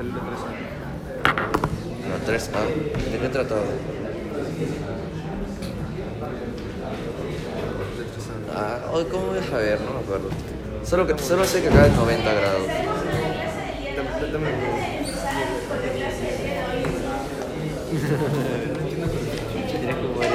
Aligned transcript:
salir 0.00 0.14
de 0.14 0.20
presa. 0.20 0.46
No, 2.08 2.16
tres, 2.24 2.50
ah. 2.54 2.64
¿De 3.12 3.18
qué 3.18 3.28
trataba? 3.28 3.60
Ah, 8.54 8.78
hoy 8.92 9.04
cómo 9.10 9.26
voy 9.26 9.38
a 9.38 9.42
saber, 9.42 9.78
no 9.82 9.92
me 9.92 10.00
acuerdo. 10.00 10.30
Solo, 10.84 11.06
que, 11.06 11.18
solo 11.18 11.44
sé 11.44 11.60
que 11.60 11.68
acá 11.68 11.86
es 11.86 11.94
90 11.94 12.32
grados. 12.32 12.66
Dame, 14.32 14.50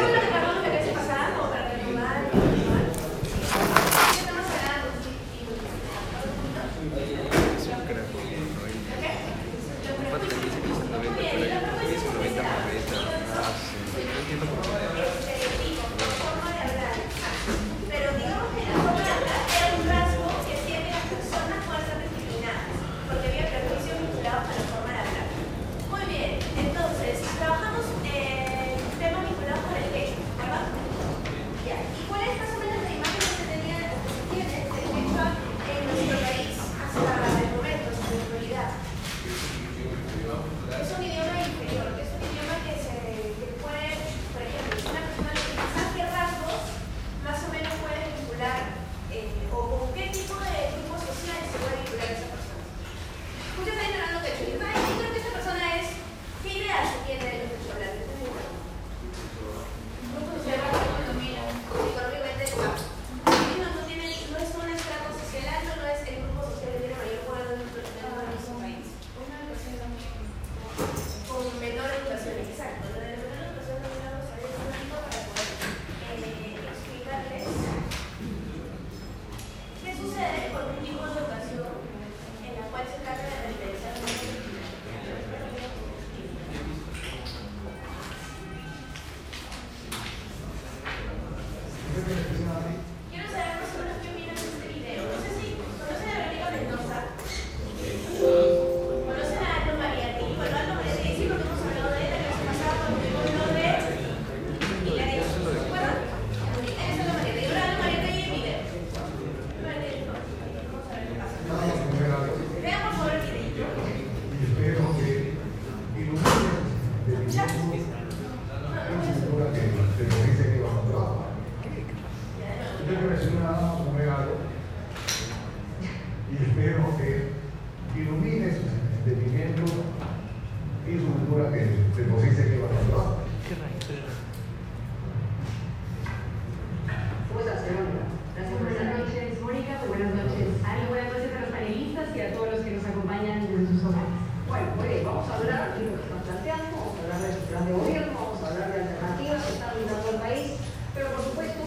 bueno, 144.56 144.76
muy 144.76 145.04
vamos 145.04 145.30
a 145.30 145.36
hablar 145.36 145.76
de 145.76 145.86
lo 145.86 145.96
que 145.98 146.04
están 146.04 146.20
planteando, 146.20 146.78
vamos 146.78 146.96
a 146.96 147.04
hablar 147.04 147.20
de 147.20 147.34
su 147.34 147.40
plan 147.48 147.66
de 147.66 147.74
gobierno, 147.74 148.14
vamos 148.16 148.44
a 148.44 148.48
hablar 148.48 148.72
de 148.72 148.80
alternativas 148.82 149.44
que 149.44 149.54
están 149.54 149.72
brindando 149.76 150.10
al 150.10 150.22
país, 150.22 150.52
pero 150.94 151.06
por 151.12 151.24
supuesto 151.26 151.64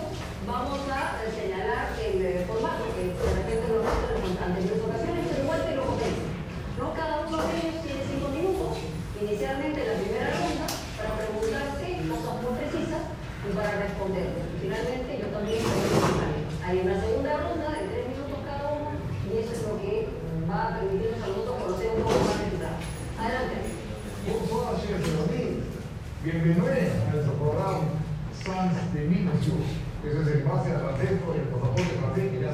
vamos 0.46 0.80
a 0.88 1.17
Ese 29.08 30.20
es 30.20 30.28
el 30.28 30.42
base 30.44 30.70
al 30.70 30.80
Francisco 30.80 31.34
y 31.34 31.38
el 31.40 31.48
protocolo 31.48 31.82
de 31.82 31.96
Francisco, 31.96 32.30
que 32.30 32.40
ya. 32.40 32.48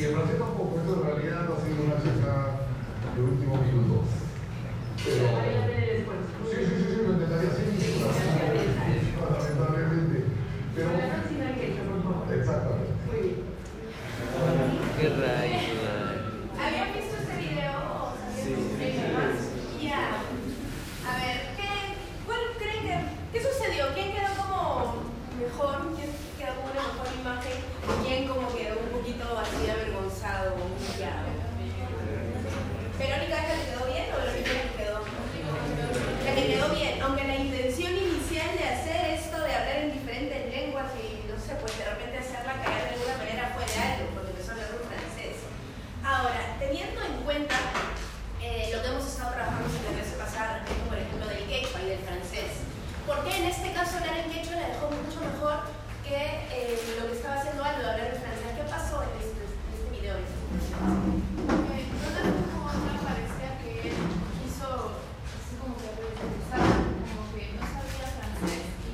Y 0.00 0.04
el 0.04 0.14
Francisco, 0.14 0.44
por 0.56 0.80
en 0.80 1.04
realidad, 1.04 1.44
ha 1.44 1.60
sido 1.60 1.84
una 1.84 1.96
chica 2.00 2.32
de 3.14 3.22
último 3.22 3.56
minuto. 3.56 4.04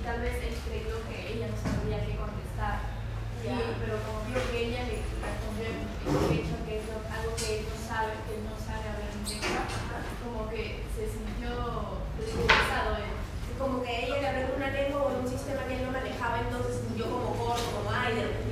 tal 0.07 0.23
vez 0.23 0.39
él 0.39 0.55
creyó 0.63 1.03
que 1.11 1.35
ella 1.35 1.51
no 1.51 1.59
sabía 1.59 1.99
qué 2.07 2.15
contestar. 2.15 2.95
Pero 3.43 3.99
como 4.07 4.23
vio 4.31 4.39
que 4.51 4.71
ella 4.71 4.87
le 4.87 5.03
respondió 5.03 5.67
en 5.67 5.83
pecho, 6.31 6.55
que 6.63 6.79
es 6.79 6.87
algo 6.87 7.35
que 7.35 7.47
él 7.59 7.63
no 7.67 7.75
sabe, 7.75 8.15
que 8.27 8.39
él 8.39 8.43
no 8.47 8.55
sabe 8.55 8.87
hablar 8.87 9.11
inglés, 9.11 9.43
como 10.23 10.47
que 10.47 10.87
se 10.95 11.11
sintió 11.11 11.51
deshumanizado 12.23 13.03
él. 13.03 13.19
Como 13.59 13.83
que 13.83 14.07
ella 14.07 14.23
le 14.23 14.29
habló 14.31 14.57
una 14.57 14.71
lengua 14.71 15.03
o 15.03 15.19
un 15.19 15.27
sistema 15.27 15.67
que 15.67 15.75
él 15.75 15.87
no 15.87 15.91
manejaba, 15.91 16.39
entonces 16.39 16.87
sintió 16.87 17.11
como 17.11 17.35
gordo, 17.35 17.67
como 17.75 17.91
aire. 17.91 18.46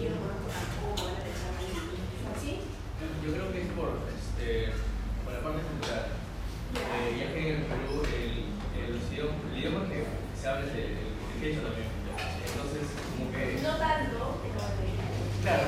No 13.63 13.77
tanto, 13.77 14.41
pero... 14.43 14.61
Claro, 15.43 15.67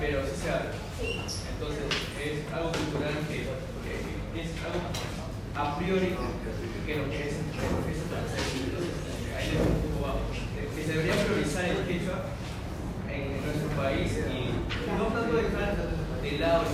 pero 0.00 0.22
sí 0.24 0.32
se 0.42 0.50
habla. 0.50 0.72
Entonces, 1.00 1.84
es 2.20 2.52
algo 2.52 2.72
cultural 2.72 3.14
que, 3.28 3.38
que, 3.38 3.92
que 4.32 4.40
es 4.40 4.50
algo 4.64 4.80
a 5.54 5.76
priori 5.76 6.16
que 6.86 6.96
lo 6.96 7.10
que 7.10 7.28
es 7.28 7.34
el 7.36 7.52
francés. 8.08 8.48
Entonces, 8.64 8.96
ahí 9.36 9.48
es 9.48 9.60
un 9.60 9.92
poco 9.92 10.06
bajo. 10.06 10.20
Que 10.74 10.82
se 10.84 10.92
debería 10.92 11.24
priorizar 11.24 11.64
el 11.64 11.84
quechua 11.86 12.32
en 13.08 13.44
nuestro 13.44 13.68
país 13.76 14.12
y 14.28 14.56
no 14.96 15.04
tanto 15.12 15.36
dejar 15.36 15.76
de 16.22 16.32
lado 16.38 16.64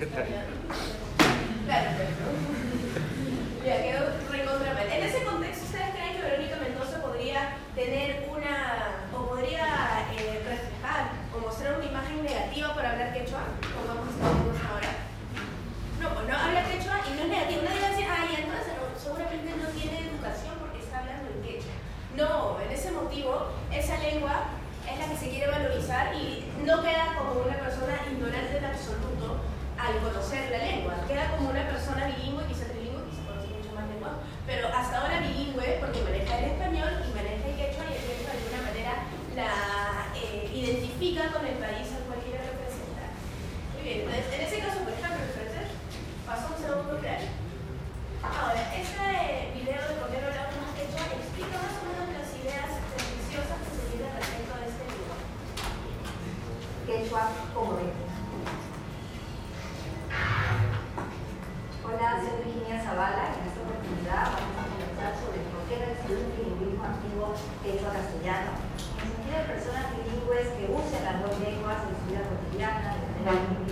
Good 0.00 0.14
day. 0.14 0.59
hoy. 57.54 57.86
Hola, 61.84 62.08
soy 62.20 62.34
Virginia 62.44 62.82
Zavala. 62.82 63.24
En 63.34 63.46
esta 63.46 63.60
oportunidad 63.62 64.34
vamos 64.34 64.56
a 64.58 64.66
conversar 64.70 65.10
sobre 65.18 65.40
por 65.50 65.62
qué 65.68 65.74
no 65.78 65.86
existe 65.90 66.16
un 66.16 66.30
bilingüismo 66.34 66.84
activo 66.84 67.24
hecho 67.66 67.86
a 67.86 67.98
castellano. 67.98 68.50
En 68.98 69.08
sentido 69.14 69.36
de 69.38 69.50
personas 69.52 69.94
bilingües 69.94 70.48
que 70.58 70.66
usen 70.70 71.02
las 71.06 71.22
dos 71.22 71.34
lenguas 71.38 71.78
en 71.86 71.94
su 71.94 72.02
vida 72.10 72.22
cotidiana, 72.26 72.98
de 72.98 73.22
manera 73.22 73.46
muy 73.46 73.70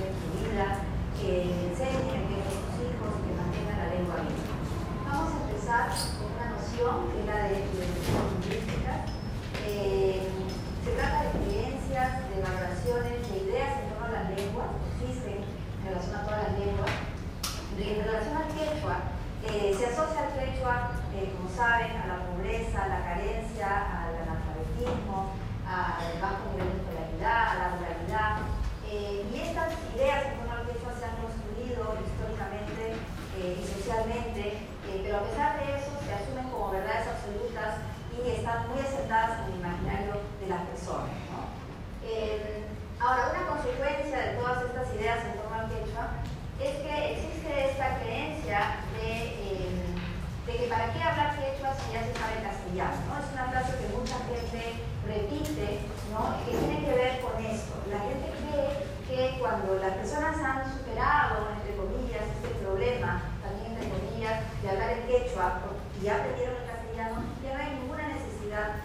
que 1.18 1.42
enseñen 1.42 2.30
bien 2.30 2.46
a 2.46 2.50
sus 2.50 2.78
hijos 2.78 3.10
y 3.10 3.22
que 3.26 3.34
mantengan 3.34 3.78
la 3.78 3.90
lengua 3.90 4.22
viva. 4.22 4.54
Vamos 5.02 5.34
a 5.34 5.42
empezar 5.50 5.90
con 6.14 6.30
una 6.30 6.54
noción 6.54 7.10
que 7.10 7.20
es 7.20 7.26
la 7.26 7.38
de 7.42 7.58
identidad 7.58 8.22
lingüística. 8.38 8.92
Eh, 9.66 10.30
se 10.84 10.90
trata 10.94 11.22
de 11.22 11.28
experiencias, 11.28 12.08
de 12.30 12.36
valoraciones, 12.38 13.18
de 13.28 13.37
lengua 14.34 14.68
lenguas, 14.68 14.70
existen 14.92 15.40
en 15.44 15.84
relación 15.88 16.16
a 16.16 16.24
todas 16.24 16.42
las 16.44 16.58
lenguas. 16.58 16.90
En 17.78 18.04
relación 18.04 18.36
al 18.36 18.48
quechua, 18.52 18.96
eh, 19.46 19.74
se 19.76 19.86
asocia 19.86 20.26
al 20.26 20.32
quechua, 20.34 20.90
eh, 21.14 21.32
como 21.36 21.48
saben, 21.48 21.94
a 21.96 22.06
la 22.06 22.18
pobreza, 22.26 22.84
a 22.84 22.88
la 22.88 23.00
carencia, 23.04 23.68
al 23.68 24.26
analfabetismo, 24.26 25.32
al 25.64 26.20
bajo 26.20 26.50
nivel 26.52 26.74
de 26.74 26.78
escolaridad, 26.82 27.42
a 27.48 27.54
la 27.54 27.66
ruralidad. 27.76 28.34
Eh, 28.90 29.24
y 29.32 29.40
estas 29.40 29.74
ideas 29.94 30.26
en 30.26 30.38
torno 30.38 30.54
al 30.58 30.66
quechua 30.66 30.92
se 30.98 31.04
han 31.06 31.16
construido 31.22 31.96
históricamente 32.02 32.98
y 33.38 33.62
socialmente 33.62 34.67
Porque 65.56 66.04
ya 66.04 66.16
aprendieron 66.16 66.56
el 66.60 66.68
castellano, 66.68 67.16
ya 67.42 67.50
no 67.56 67.60
hay 67.62 67.70
ninguna 67.80 68.04
necesidad 68.08 68.84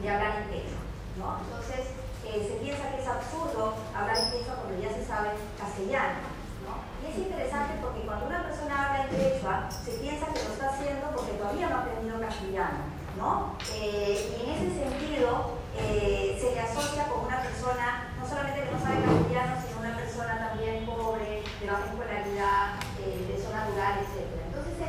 de 0.00 0.10
hablar 0.10 0.44
inglés. 0.44 0.76
¿no? 1.16 1.40
Entonces, 1.40 1.96
eh, 2.28 2.44
se 2.44 2.60
piensa 2.60 2.90
que 2.90 3.00
es 3.00 3.08
absurdo 3.08 3.74
hablar 3.96 4.16
inglés 4.18 4.44
cuando 4.44 4.76
ya 4.76 4.92
se 4.92 5.04
sabe 5.04 5.30
castellano. 5.58 6.36
¿no? 6.68 6.84
Y 7.00 7.10
es 7.10 7.16
interesante 7.18 7.80
porque 7.80 8.04
cuando 8.04 8.26
una 8.26 8.42
persona 8.44 8.74
habla 8.76 9.06
inglés, 9.08 9.40
se 9.84 9.92
piensa 10.02 10.26
que 10.26 10.44
lo 10.44 10.52
está 10.52 10.68
haciendo 10.68 11.06
porque 11.16 11.32
todavía 11.40 11.68
no 11.70 11.76
ha 11.76 11.80
aprendido 11.80 12.20
castellano. 12.20 12.80
¿no? 13.16 13.56
Eh, 13.72 14.36
y 14.36 14.44
en 14.44 14.50
ese 14.52 14.68
sentido, 14.76 15.56
eh, 15.78 16.36
se 16.38 16.52
le 16.52 16.60
asocia 16.60 17.08
con 17.08 17.24
una 17.24 17.40
persona, 17.40 18.12
no 18.20 18.28
solamente 18.28 18.64
que 18.64 18.72
no 18.72 18.80
sabe 18.80 19.00
castellano, 19.00 19.54
sino 19.64 19.80
una 19.80 19.96
persona 19.96 20.48
también 20.48 20.84
pobre, 20.84 21.42
de 21.60 21.66
baja 21.66 21.86
escolaridad, 21.88 22.76
de 23.00 23.40
zona 23.40 23.66
rural, 23.72 24.04
etc. 24.04 24.45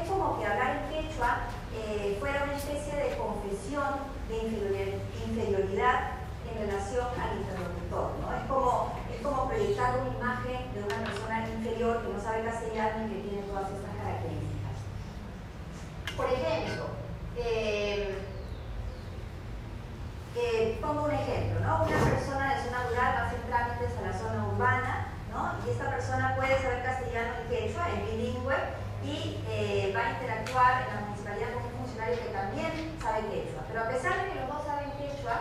Como 0.07 0.39
que 0.39 0.45
hablar 0.45 0.77
en 0.77 0.89
quechua 0.89 1.37
eh, 1.75 2.17
fuera 2.19 2.43
una 2.43 2.55
especie 2.55 2.95
de 2.95 3.17
confesión 3.17 4.17
de 4.29 4.35
inferiori- 4.37 4.99
inferioridad 5.27 5.99
en 6.49 6.67
relación 6.67 7.07
al 7.19 7.37
interlocutor, 7.37 8.11
¿no? 8.21 8.33
Es 8.35 8.43
como, 8.47 8.93
es 9.13 9.21
como 9.21 9.47
proyectar 9.47 9.99
una 9.99 10.15
imagen 10.17 10.73
de 10.73 10.79
una 10.83 10.97
persona 11.03 11.47
inferior 11.47 12.01
que 12.01 12.13
no 12.13 12.19
sabe 12.21 12.45
castellano 12.45 13.05
y 13.05 13.09
que 13.11 13.19
tiene 13.27 13.43
todas 13.47 13.69
estas 13.71 13.93
características. 13.99 14.77
Por 16.15 16.25
ejemplo, 16.31 16.85
eh, 17.35 18.23
pongo 20.81 21.03
un 21.05 21.11
ejemplo, 21.11 21.59
¿no? 21.59 21.83
Una 21.83 21.97
persona 21.97 22.55
de 22.55 22.63
zona 22.63 22.87
rural 22.89 23.13
va 23.15 23.19
a 23.19 23.27
hacer 23.27 23.41
trámites 23.41 23.91
a 23.97 24.01
la 24.01 24.13
zona 24.17 24.47
urbana, 24.47 25.07
¿no? 25.31 25.55
Y 25.65 25.71
esta 25.71 25.89
persona 25.89 26.35
puede 26.35 26.61
saber 26.61 26.83
castellano 26.83 27.33
y 27.43 27.49
quechua, 27.53 27.89
es 27.89 28.11
bilingüe, 28.11 28.55
y 29.03 29.43
eh, 29.47 29.93
va 29.95 30.01
a 30.01 30.11
interactuar 30.11 30.81
en 30.81 30.95
la 30.95 31.01
municipalidad 31.05 31.53
con 31.53 31.63
un 31.65 31.73
funcionario 32.07 32.23
que 32.23 32.31
también 32.31 32.71
sabe 33.01 33.27
quechua. 33.27 33.61
Pero 33.67 33.81
a 33.81 33.89
pesar 33.89 34.13
de 34.23 34.31
que 34.31 34.39
los 34.39 34.49
dos 34.49 34.65
saben 34.65 34.91
quechua, 34.97 35.35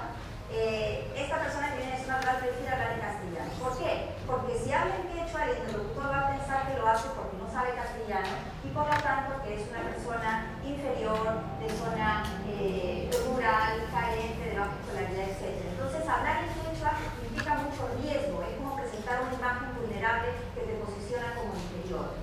eh, 0.51 1.13
esta 1.17 1.39
persona 1.39 1.71
que 1.71 1.79
viene 1.79 1.99
de 1.99 2.05
zona 2.05 2.21
rural 2.21 2.39
prefiere 2.39 2.71
hablar 2.71 2.93
en 2.93 3.01
castellano. 3.01 3.51
¿Por 3.59 3.79
qué? 3.79 4.15
Porque 4.27 4.59
si 4.59 4.73
habla 4.73 4.95
en 4.97 5.09
quechua, 5.11 5.45
el 5.45 5.59
interlocutor 5.59 6.07
va 6.07 6.21
a 6.27 6.31
pensar 6.31 6.67
que 6.67 6.79
lo 6.79 6.87
hace 6.87 7.09
porque 7.15 7.37
no 7.37 7.51
sabe 7.51 7.75
castellano 7.75 8.35
y 8.63 8.69
por 8.71 8.87
lo 8.87 8.97
tanto 9.03 9.43
que 9.43 9.55
es 9.55 9.63
una 9.71 9.83
persona 9.91 10.31
inferior, 10.63 11.43
de 11.59 11.69
zona 11.71 12.23
eh, 12.47 13.11
rural, 13.27 13.87
carente, 13.91 14.51
de 14.51 14.59
baja 14.59 14.75
escolaridad, 14.79 15.27
etc. 15.35 15.67
Entonces, 15.71 16.03
hablar 16.07 16.47
en 16.47 16.51
quechua 16.55 16.93
implica 17.27 17.55
mucho 17.59 17.83
riesgo, 18.03 18.43
es 18.43 18.55
como 18.59 18.77
presentar 18.77 19.23
una 19.23 19.35
imagen 19.35 19.75
vulnerable 19.75 20.31
que 20.55 20.63
te 20.63 20.75
posiciona 20.79 21.35
como 21.35 21.55
inferior. 21.59 22.15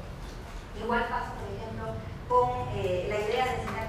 Igual 0.80 1.04
pasa, 1.12 1.36
por 1.38 1.48
ejemplo, 1.52 1.96
con 2.28 2.70
eh, 2.76 3.06
la 3.10 3.20
idea 3.20 3.46
de 3.46 3.62
enseñar 3.62 3.83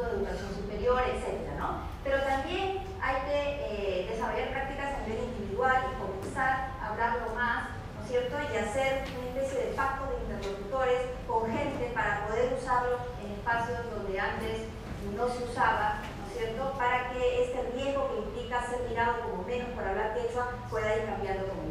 De 0.00 0.16
Educación 0.16 0.54
Superior, 0.54 1.02
etc. 1.12 1.58
¿no? 1.58 1.82
Pero 2.02 2.22
también 2.22 2.80
hay 3.02 3.16
que 3.28 3.40
eh, 3.68 4.06
desarrollar 4.10 4.50
prácticas 4.50 4.94
a 4.94 5.06
nivel 5.06 5.24
individual 5.24 5.76
y 5.92 6.00
comenzar 6.00 6.70
a 6.80 6.88
hablarlo 6.88 7.34
más, 7.34 7.68
¿no 7.96 8.02
es 8.04 8.08
cierto? 8.08 8.36
Y 8.40 8.56
hacer 8.56 9.04
una 9.12 9.28
especie 9.28 9.66
de 9.66 9.72
pacto 9.76 10.08
de 10.08 10.24
interlocutores 10.24 11.00
con 11.28 11.52
gente 11.52 11.92
para 11.94 12.26
poder 12.26 12.56
usarlo 12.56 12.96
en 13.22 13.32
espacios 13.32 13.78
donde 13.92 14.18
antes 14.18 14.68
no 15.16 15.28
se 15.28 15.44
usaba, 15.44 16.00
¿no 16.00 16.26
es 16.28 16.38
cierto? 16.38 16.72
Para 16.78 17.10
que 17.12 17.44
este 17.44 17.60
riesgo 17.74 18.08
que 18.08 18.18
implica 18.18 18.66
ser 18.66 18.80
mirado 18.88 19.20
como 19.22 19.44
menos 19.44 19.68
por 19.70 19.84
hablar 19.84 20.14
quechua 20.14 20.48
pueda 20.70 20.96
ir 20.96 21.04
cambiando 21.04 21.46
con 21.48 21.69